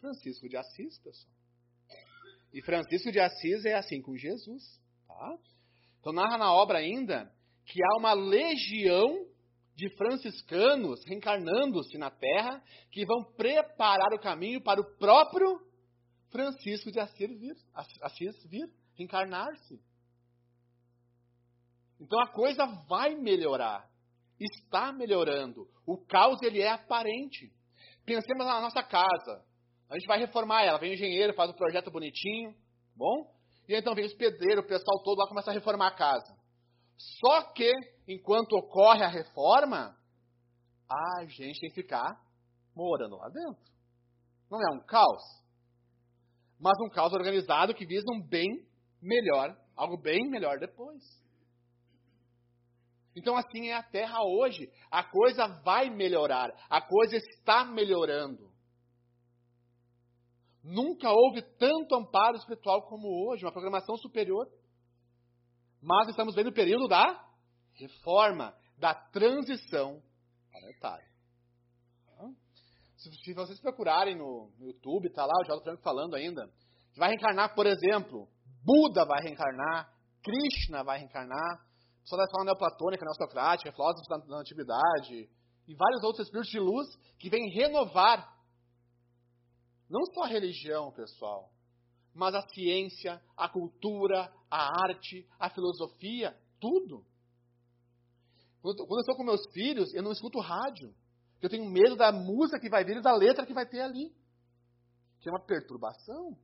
[0.00, 1.34] Francisco de Assis, pessoal.
[2.52, 4.80] E Francisco de Assis é assim com Jesus.
[5.06, 5.38] Tá?
[6.00, 7.30] Então narra na obra ainda
[7.64, 9.26] que há uma legião
[9.74, 15.60] de franciscanos reencarnando-se na Terra que vão preparar o caminho para o próprio
[16.30, 17.56] Francisco de Assis vir,
[18.02, 19.80] Assis vir reencarnar-se.
[22.00, 23.88] Então a coisa vai melhorar.
[24.40, 25.68] Está melhorando.
[25.84, 27.52] O caos ele é aparente.
[28.04, 29.44] Pensemos na nossa casa.
[29.88, 30.78] A gente vai reformar ela.
[30.78, 32.54] Vem o engenheiro, faz o projeto bonitinho,
[32.94, 33.32] bom?
[33.68, 36.36] E então vem os pedreiros, o pessoal todo lá começa a reformar a casa.
[36.96, 37.72] Só que,
[38.06, 39.96] enquanto ocorre a reforma,
[40.90, 42.20] a gente tem que ficar
[42.74, 43.62] morando lá dentro.
[44.50, 45.22] Não é um caos,
[46.58, 48.66] mas um caos organizado que visa um bem
[49.00, 51.02] melhor, algo bem melhor depois.
[53.14, 54.70] Então, assim é a Terra hoje.
[54.90, 58.47] A coisa vai melhorar, a coisa está melhorando.
[60.68, 64.46] Nunca houve tanto amparo espiritual como hoje, uma programação superior.
[65.80, 67.24] Mas estamos vendo o período da
[67.72, 70.02] reforma, da transição
[70.50, 71.08] planetária.
[72.98, 76.46] Se, vocês procurarem no, YouTube, tá lá o Geraldo Franco falando ainda,
[76.92, 78.28] que vai reencarnar, por exemplo,
[78.62, 79.90] Buda vai reencarnar,
[80.22, 81.64] Krishna vai reencarnar,
[82.02, 85.30] pessoal da escola neoplatônica, neocrática, filósofos da, da antiguidade,
[85.66, 88.37] e vários outros espíritos de luz que vêm renovar
[89.88, 91.50] não só a religião, pessoal,
[92.14, 97.04] mas a ciência, a cultura, a arte, a filosofia, tudo.
[98.60, 100.92] Quando eu estou com meus filhos, eu não escuto rádio.
[101.40, 104.12] Eu tenho medo da música que vai vir e da letra que vai ter ali.
[105.20, 106.36] Que é uma perturbação.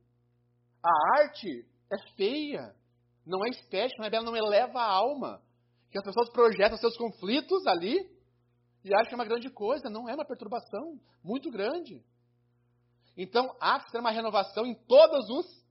[0.81, 2.73] A arte é feia,
[3.25, 5.41] não é estética, não é bela, não eleva a alma.
[5.91, 7.97] Que as pessoas projetam seus conflitos ali
[8.83, 9.89] e acham que é uma grande coisa.
[9.89, 12.01] Não é uma perturbação muito grande.
[13.17, 15.65] Então, há que ter uma renovação em todos os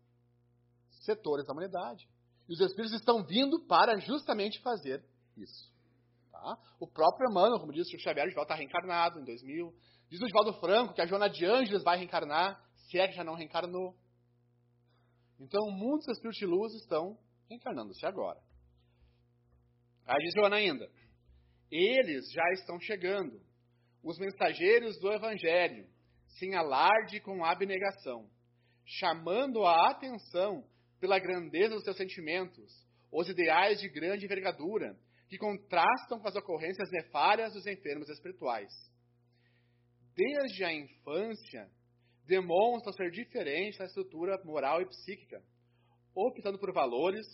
[1.04, 2.09] setores da humanidade.
[2.48, 5.04] E os Espíritos estão vindo para justamente fazer
[5.37, 5.72] isso.
[6.30, 6.59] Tá?
[6.80, 9.74] O próprio Emmanuel, como disse o Xavier, está reencarnado em 2000.
[10.09, 13.24] Diz o Divaldo Franco que a Joana de Ângeles vai reencarnar, se é que já
[13.24, 13.94] não reencarnou.
[15.38, 18.40] Então, muitos Espíritos de luz estão reencarnando-se agora.
[20.07, 20.90] Aí diz Joana ainda,
[21.70, 23.40] eles já estão chegando,
[24.02, 25.88] os mensageiros do Evangelho,
[26.38, 28.29] sem alarde com abnegação,
[28.85, 30.64] chamando a atenção
[31.01, 32.73] pela grandeza dos seus sentimentos,
[33.12, 38.70] os ideais de grande envergadura, que contrastam com as ocorrências nefárias dos enfermos espirituais.
[40.14, 41.70] Desde a infância,
[42.27, 45.42] demonstram ser diferentes da estrutura moral e psíquica,
[46.14, 47.27] optando por valores,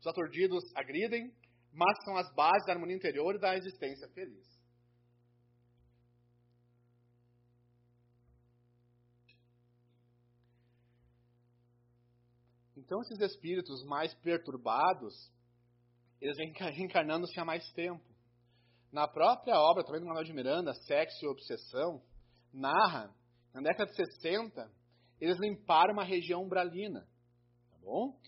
[0.00, 1.32] os aturdidos agridem,
[1.72, 4.57] mas são as bases da harmonia interior e da existência feliz.
[12.88, 15.14] Então, esses espíritos mais perturbados,
[16.22, 18.02] eles vêm reencarnando-se há mais tempo.
[18.90, 22.02] Na própria obra, também do Manuel de Miranda, Sexo e Obsessão,
[22.50, 23.14] narra,
[23.52, 24.72] na década de 60,
[25.20, 27.06] eles limparam uma região umbralina,
[27.70, 28.18] tá bom?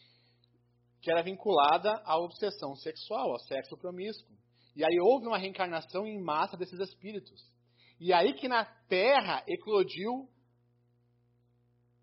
[1.01, 4.37] Que era vinculada à obsessão sexual, ao sexo promíscuo.
[4.77, 7.51] E aí houve uma reencarnação em massa desses espíritos.
[7.99, 10.29] E aí que na Terra eclodiu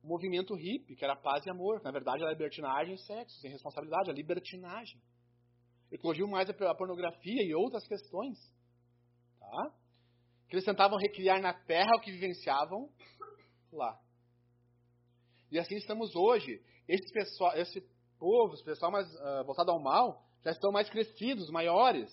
[0.08, 1.82] movimento hippie, que era paz e amor.
[1.84, 5.02] Na verdade, era libertinagem e sexo, sem responsabilidade, a libertinagem.
[5.92, 8.38] Eclodiu mais a pornografia e outras questões.
[9.40, 9.74] Tá?
[10.50, 12.90] Que eles tentavam recriar na terra o que vivenciavam
[13.72, 14.00] lá.
[15.52, 16.62] E assim estamos hoje.
[16.88, 17.82] Esse, pessoal, esse
[18.18, 22.10] povo, esse pessoal mais uh, voltado ao mal, já estão mais crescidos, maiores.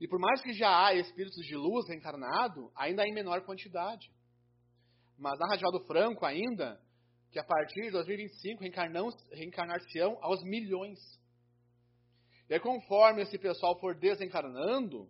[0.00, 4.10] E por mais que já há espíritos de luz reencarnado, ainda há em menor quantidade.
[5.18, 6.80] Mas na Radial do Franco ainda,
[7.30, 8.62] que a partir de 2025
[9.32, 10.98] reencarnar-se-ão aos milhões.
[12.48, 15.08] E aí, conforme esse pessoal for desencarnando,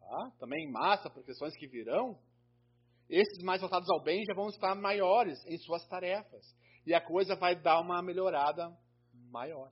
[0.00, 0.32] tá?
[0.38, 2.18] também em massa, por questões que virão,
[3.08, 6.44] esses mais voltados ao bem já vão estar maiores em suas tarefas.
[6.86, 8.76] E a coisa vai dar uma melhorada
[9.30, 9.70] maior.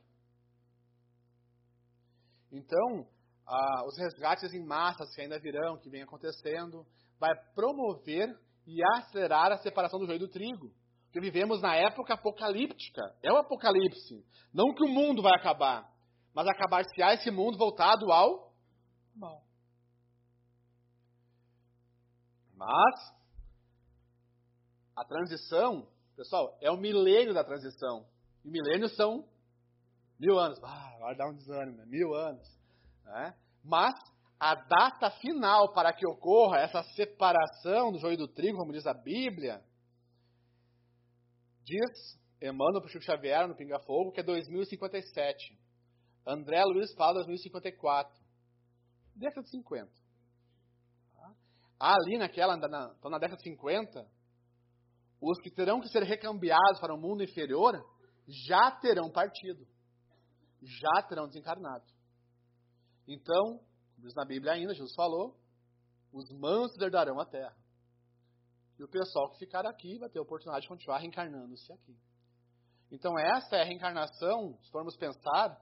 [2.50, 3.08] Então,
[3.46, 6.86] ah, os resgates em massas que ainda virão, que vem acontecendo,
[7.18, 8.28] vai promover
[8.66, 10.72] e acelerar a separação do joio do trigo.
[11.04, 13.02] Porque vivemos na época apocalíptica.
[13.22, 14.24] É o apocalipse.
[14.52, 15.90] Não que o mundo vai acabar,
[16.34, 18.52] mas acabar-se-á esse mundo voltado ao
[19.14, 19.42] mal.
[22.54, 23.12] Mas
[24.96, 28.06] a transição, pessoal, é o milênio da transição.
[28.44, 29.28] E milênios são
[30.18, 30.62] mil anos.
[30.62, 31.84] Ah, agora dá um desânimo, né?
[31.86, 32.48] mil anos.
[33.04, 33.34] Né?
[33.64, 33.94] Mas
[34.44, 38.92] a data final para que ocorra essa separação do joio do trigo, como diz a
[38.92, 39.62] Bíblia,
[41.62, 45.56] diz Emmanuel para Chico Xavier no Pinga Fogo, que é 2057.
[46.26, 48.12] André Luiz fala 2054.
[49.14, 49.88] Década de 50.
[51.14, 51.34] Tá?
[51.78, 54.04] Ali naquela, na, então na década de 50,
[55.20, 57.80] os que terão que ser recambiados para o mundo inferior
[58.26, 59.64] já terão partido.
[60.60, 61.84] Já terão desencarnado.
[63.06, 63.60] Então,
[64.02, 65.38] Diz na Bíblia ainda, Jesus falou:
[66.12, 67.56] os mansos herdarão a terra.
[68.76, 71.96] E o pessoal que ficar aqui vai ter a oportunidade de continuar reencarnando-se aqui.
[72.90, 75.56] Então, essa é a reencarnação, se formos pensar,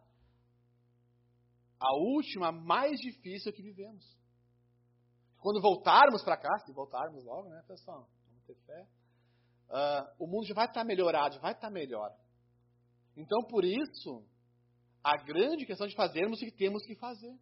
[1.78, 4.04] a última mais difícil que vivemos.
[5.38, 8.08] Quando voltarmos para cá, se voltarmos logo, né, pessoal?
[8.26, 8.88] Vamos ter fé.
[9.68, 12.10] Uh, o mundo já vai estar melhorado, já vai estar melhor.
[13.16, 14.24] Então, por isso,
[15.04, 17.38] a grande questão de fazermos o que temos que fazer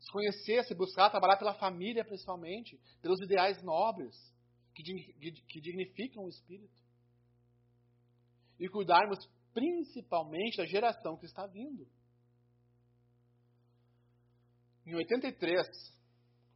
[0.00, 4.14] se conhecer, se buscar, trabalhar pela família principalmente, pelos ideais nobres,
[4.74, 6.78] que, que dignificam o espírito.
[8.58, 9.18] E cuidarmos
[9.52, 11.86] principalmente da geração que está vindo.
[14.86, 15.66] Em 83,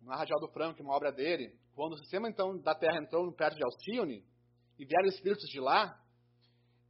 [0.01, 3.57] na Radial do Franco, uma obra dele, quando o sistema então da Terra entrou perto
[3.57, 4.25] de Alcione
[4.79, 6.01] e vieram espíritos de lá,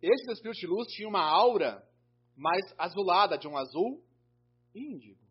[0.00, 1.86] esses espíritos de luz tinham uma aura
[2.36, 4.04] mais azulada, de um azul
[4.74, 5.21] índigo.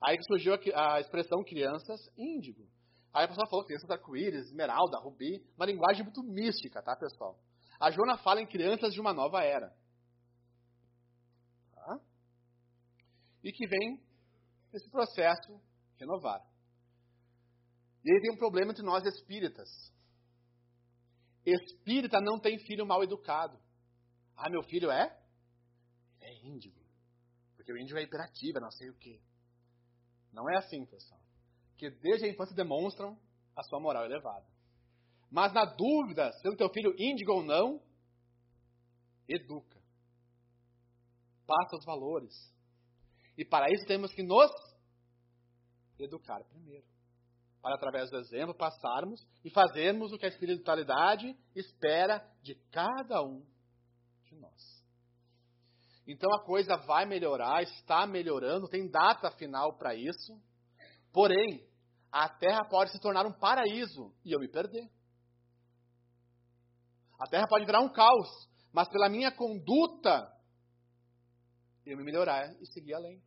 [0.00, 2.68] Aí surgiu a expressão crianças índigo.
[3.12, 7.38] Aí a pessoa falou crianças arco-íris, esmeralda, rubi, uma linguagem muito mística, tá, pessoal?
[7.80, 9.74] A Jona fala em crianças de uma nova era.
[11.72, 12.00] Tá?
[13.42, 14.00] E que vem
[14.72, 15.60] esse processo
[15.96, 16.40] renovar.
[18.04, 19.68] E aí tem um problema entre nós espíritas.
[21.44, 23.58] Espírita não tem filho mal educado.
[24.36, 25.18] Ah, meu filho é?
[26.20, 26.78] É índigo.
[27.56, 29.20] Porque o índigo é hiperativo, não sei o quê.
[30.38, 31.20] Não é assim, pessoal.
[31.76, 33.18] Que desde a infância demonstram
[33.56, 34.46] a sua moral elevada.
[35.28, 37.82] Mas na dúvida, sendo teu filho índigo ou não,
[39.28, 39.82] educa.
[41.44, 42.32] Passa os valores.
[43.36, 44.48] E para isso temos que nos
[45.98, 46.86] educar primeiro.
[47.60, 53.44] Para, através do exemplo, passarmos e fazermos o que a espiritualidade espera de cada um
[54.26, 54.77] de nós.
[56.08, 60.40] Então a coisa vai melhorar, está melhorando, tem data final para isso.
[61.12, 61.62] Porém,
[62.10, 64.90] a terra pode se tornar um paraíso e eu me perder.
[67.20, 68.26] A terra pode virar um caos,
[68.72, 70.32] mas pela minha conduta,
[71.84, 73.22] eu me melhorar e seguir além.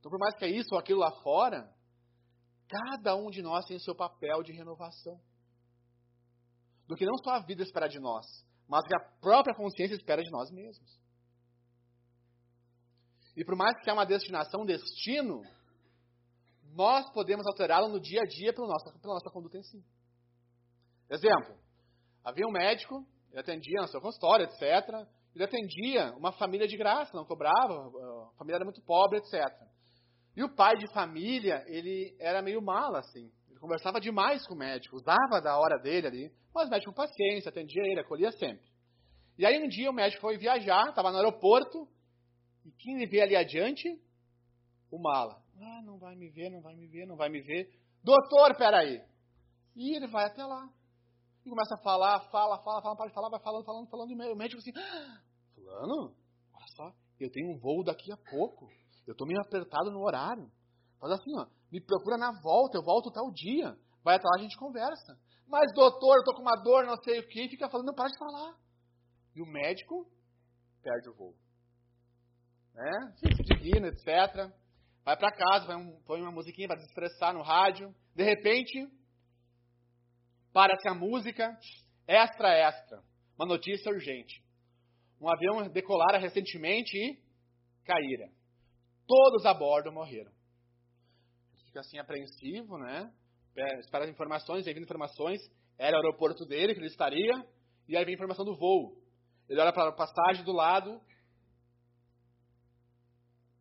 [0.00, 1.72] Então, por mais que é isso ou aquilo lá fora,
[2.68, 5.20] cada um de nós tem o seu papel de renovação.
[6.88, 8.24] Do que não só a vida espera de nós,
[8.68, 11.00] mas que a própria consciência espera de nós mesmos.
[13.36, 15.42] E por mais que é uma destinação, um destino,
[16.74, 19.84] nós podemos alterá-lo no dia a dia pela nossa, pela nossa conduta em si.
[21.10, 21.56] Exemplo,
[22.24, 24.62] havia um médico, ele atendia no seu consultório, etc.
[25.34, 29.44] Ele atendia uma família de graça, não cobrava, a família era muito pobre, etc.
[30.34, 33.30] E o pai de família, ele era meio mala, assim.
[33.66, 37.48] Conversava demais com o médico, usava da hora dele ali, mas o médico com paciência,
[37.48, 38.64] atendia ele, acolhia sempre.
[39.36, 41.88] E aí um dia o médico foi viajar, estava no aeroporto,
[42.64, 43.88] e quem ele vê ali adiante?
[44.88, 45.42] O mala.
[45.60, 47.68] Ah, não vai me ver, não vai me ver, não vai me ver.
[48.04, 49.02] Doutor, peraí.
[49.74, 50.70] E ele vai até lá.
[51.44, 54.32] E começa a falar, fala, fala, fala, para de falar, vai falando, falando, falando, e
[54.32, 55.20] o médico assim, ah,
[55.56, 56.14] fulano,
[56.54, 58.68] olha só, eu tenho um voo daqui a pouco.
[59.08, 60.48] Eu estou meio apertado no horário.
[61.00, 61.46] Faz assim, ó,
[61.76, 63.76] me procura na volta, eu volto tal dia.
[64.02, 65.18] Vai até lá, a gente conversa.
[65.46, 68.18] Mas, doutor, eu tô com uma dor, não sei o que, fica falando, para de
[68.18, 68.56] falar.
[69.34, 70.06] E o médico
[70.82, 71.34] perde o voo.
[72.72, 73.14] Né?
[73.18, 74.50] Se digna, etc.
[75.04, 77.94] Vai para casa, vai um, põe uma musiquinha para desestressar no rádio.
[78.14, 78.88] De repente,
[80.52, 81.54] para-se a música,
[82.08, 83.02] extra, extra.
[83.38, 84.42] Uma notícia urgente.
[85.20, 87.20] Um avião decolara recentemente e
[87.84, 88.30] caíra.
[89.06, 90.35] Todos a bordo morreram.
[91.76, 93.12] Fica assim apreensivo, né?
[93.80, 95.38] Espera as informações, vem vindo informações.
[95.76, 97.34] Era o aeroporto dele que ele estaria.
[97.86, 98.96] E aí vem a informação do voo.
[99.46, 100.98] Ele olha para a passagem do lado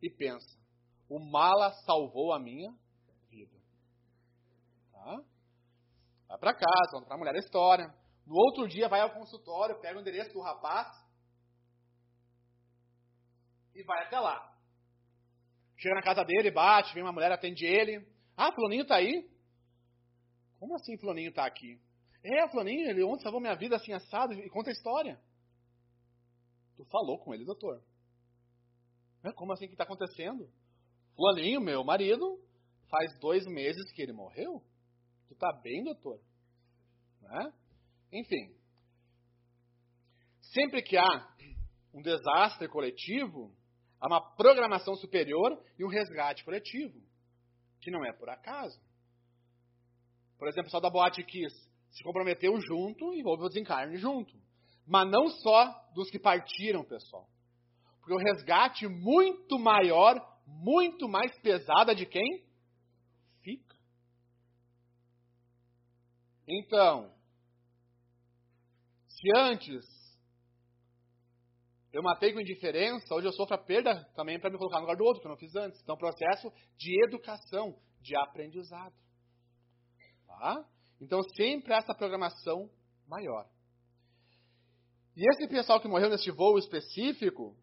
[0.02, 0.48] e pensa:
[1.10, 2.74] o mala salvou a minha
[3.30, 3.58] vida.
[4.94, 5.18] Tá?
[6.30, 7.94] Vai para casa, conta para a mulher a história.
[8.26, 10.88] No outro dia vai ao consultório, pega o endereço do rapaz
[13.74, 14.55] e vai até lá.
[15.78, 18.06] Chega na casa dele, bate, vem uma mulher, atende ele.
[18.38, 19.30] Ah, Fulaninho tá aí?
[20.60, 21.80] Como assim Fulaninho tá aqui?
[22.24, 25.20] É, Fulaninho, ele ontem salvou minha vida assim assado e conta a história.
[26.76, 27.82] Tu falou com ele, doutor.
[29.24, 30.50] É, como assim que tá acontecendo?
[31.16, 32.40] Fulaninho, meu marido,
[32.90, 34.64] faz dois meses que ele morreu.
[35.28, 36.20] Tu tá bem, doutor?
[37.22, 37.54] Né?
[38.12, 38.56] Enfim.
[40.42, 41.36] Sempre que há
[41.94, 43.56] um desastre coletivo,
[44.00, 47.02] Há uma programação superior e um resgate coletivo,
[47.82, 48.80] que não é por acaso.
[50.38, 51.56] Por exemplo, pessoal da Boate Kiss
[51.92, 54.36] se comprometeu junto e houve o desencarne junto.
[54.86, 57.28] Mas não só dos que partiram, pessoal.
[58.00, 60.16] Porque o resgate muito maior,
[60.46, 62.46] muito mais pesada de quem
[63.42, 63.76] fica.
[66.48, 67.12] Então,
[69.08, 69.95] se antes
[71.96, 74.98] eu matei com indiferença, hoje eu sofro a perda também para me colocar no lugar
[74.98, 75.82] do outro, que eu não fiz antes.
[75.82, 78.94] Então, processo de educação, de aprendizado.
[80.28, 80.66] Tá?
[81.00, 82.70] Então, sempre essa programação
[83.08, 83.48] maior.
[85.16, 87.56] E esse pessoal que morreu nesse voo específico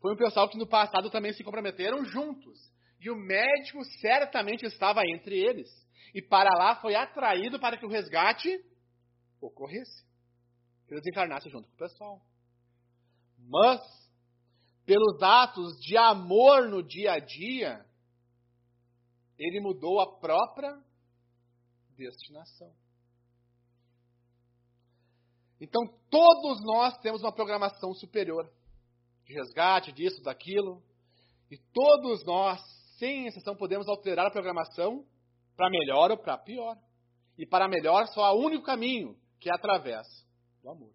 [0.00, 2.58] foi um pessoal que no passado também se comprometeram juntos.
[2.98, 5.68] e o médico certamente estava entre eles.
[6.14, 8.58] E para lá foi atraído para que o resgate
[9.38, 10.02] ocorresse.
[10.86, 12.25] Que ele desencarnasse junto com o pessoal.
[13.48, 13.80] Mas,
[14.84, 17.84] pelos atos de amor no dia a dia,
[19.38, 20.76] ele mudou a própria
[21.96, 22.72] destinação.
[25.60, 28.50] Então, todos nós temos uma programação superior
[29.24, 30.82] de resgate, disso, daquilo.
[31.50, 32.60] E todos nós,
[32.98, 35.04] sem exceção, podemos alterar a programação
[35.56, 36.76] para melhor ou para pior.
[37.38, 40.06] E para melhor, só há um único caminho, que é através
[40.62, 40.92] do amor.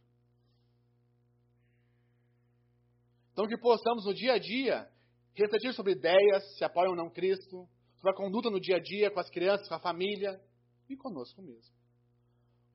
[3.41, 4.87] Então, que possamos no dia a dia
[5.33, 9.09] refletir sobre ideias, se apoiam ou não Cristo, sobre a conduta no dia a dia
[9.09, 10.39] com as crianças, com a família
[10.87, 11.73] e conosco mesmo.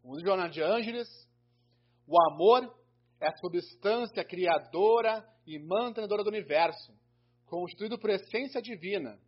[0.03, 1.09] Como diz Joana de Ângeles,
[2.05, 2.65] o amor
[3.21, 6.93] é a substância criadora e mantenedora do universo,
[7.45, 9.21] constituído por essência divina.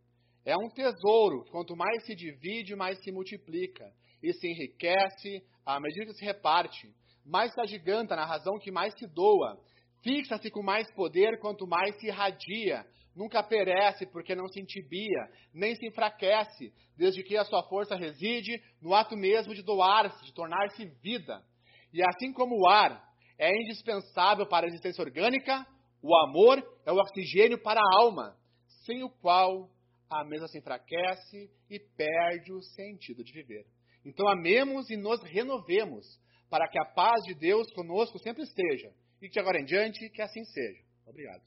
[0.43, 3.89] É um tesouro que, quanto mais se divide, mais se multiplica
[4.21, 6.93] e se enriquece à medida que se reparte.
[7.25, 9.57] Mais se agiganta na razão que mais se doa.
[10.01, 12.85] Fixa-se com mais poder quanto mais se irradia.
[13.15, 18.61] Nunca perece porque não se entibia, nem se enfraquece, desde que a sua força reside
[18.81, 21.43] no ato mesmo de doar-se, de tornar-se vida.
[21.91, 23.03] E assim como o ar
[23.37, 25.65] é indispensável para a existência orgânica,
[26.01, 28.37] o amor é o oxigênio para a alma,
[28.85, 29.69] sem o qual
[30.09, 33.65] a mesa se enfraquece e perde o sentido de viver.
[34.05, 36.05] Então amemos e nos renovemos,
[36.49, 38.91] para que a paz de Deus conosco sempre esteja,
[39.21, 40.81] e de agora em diante que assim seja.
[41.05, 41.37] Obrigado.